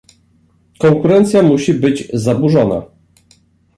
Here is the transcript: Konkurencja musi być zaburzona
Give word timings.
Konkurencja 0.79 1.43
musi 1.43 1.73
być 1.73 2.09
zaburzona 2.13 2.85